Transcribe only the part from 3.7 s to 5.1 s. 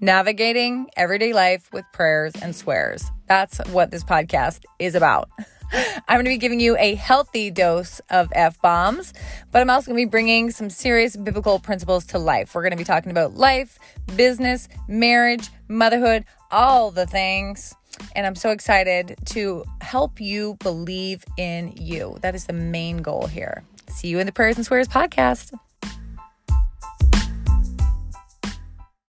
what this podcast is